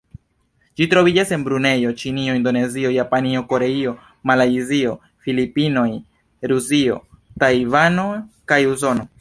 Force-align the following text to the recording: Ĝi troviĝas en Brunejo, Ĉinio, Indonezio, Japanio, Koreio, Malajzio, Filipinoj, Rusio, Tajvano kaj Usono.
Ĝi 0.79 0.85
troviĝas 0.93 1.33
en 1.35 1.43
Brunejo, 1.47 1.91
Ĉinio, 2.03 2.37
Indonezio, 2.39 2.93
Japanio, 2.97 3.43
Koreio, 3.53 3.93
Malajzio, 4.31 4.97
Filipinoj, 5.27 5.87
Rusio, 6.53 7.01
Tajvano 7.45 8.11
kaj 8.53 8.63
Usono. 8.75 9.07